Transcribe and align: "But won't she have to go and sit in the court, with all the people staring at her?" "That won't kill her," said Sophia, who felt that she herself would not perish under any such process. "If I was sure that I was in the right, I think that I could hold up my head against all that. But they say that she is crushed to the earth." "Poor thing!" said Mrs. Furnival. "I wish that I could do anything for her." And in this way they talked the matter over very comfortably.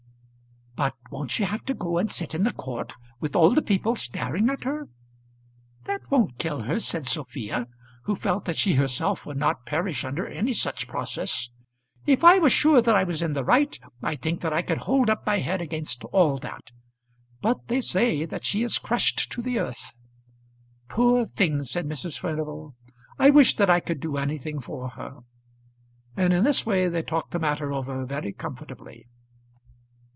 "But 0.73 0.95
won't 1.11 1.29
she 1.29 1.43
have 1.43 1.63
to 1.65 1.75
go 1.75 1.99
and 1.99 2.09
sit 2.09 2.33
in 2.33 2.41
the 2.41 2.53
court, 2.53 2.93
with 3.19 3.35
all 3.35 3.51
the 3.51 3.61
people 3.61 3.95
staring 3.95 4.49
at 4.49 4.63
her?" 4.63 4.87
"That 5.83 6.01
won't 6.09 6.39
kill 6.39 6.61
her," 6.61 6.79
said 6.79 7.05
Sophia, 7.05 7.67
who 8.05 8.15
felt 8.15 8.45
that 8.45 8.57
she 8.57 8.73
herself 8.73 9.23
would 9.27 9.37
not 9.37 9.67
perish 9.67 10.03
under 10.03 10.25
any 10.25 10.53
such 10.53 10.87
process. 10.87 11.49
"If 12.07 12.23
I 12.23 12.39
was 12.39 12.51
sure 12.51 12.81
that 12.81 12.95
I 12.95 13.03
was 13.03 13.21
in 13.21 13.33
the 13.33 13.45
right, 13.45 13.77
I 14.01 14.15
think 14.15 14.41
that 14.41 14.53
I 14.53 14.63
could 14.63 14.79
hold 14.79 15.07
up 15.11 15.23
my 15.23 15.37
head 15.37 15.61
against 15.61 16.03
all 16.05 16.39
that. 16.39 16.71
But 17.41 17.67
they 17.67 17.81
say 17.81 18.25
that 18.25 18.43
she 18.45 18.63
is 18.63 18.79
crushed 18.79 19.31
to 19.33 19.41
the 19.43 19.59
earth." 19.59 19.93
"Poor 20.87 21.27
thing!" 21.27 21.63
said 21.63 21.85
Mrs. 21.85 22.17
Furnival. 22.17 22.75
"I 23.19 23.29
wish 23.29 23.53
that 23.57 23.69
I 23.69 23.81
could 23.81 23.99
do 23.99 24.17
anything 24.17 24.59
for 24.59 24.89
her." 24.89 25.19
And 26.17 26.33
in 26.33 26.43
this 26.43 26.65
way 26.65 26.89
they 26.89 27.03
talked 27.03 27.31
the 27.33 27.39
matter 27.39 27.71
over 27.71 28.03
very 28.07 28.33
comfortably. 28.33 29.05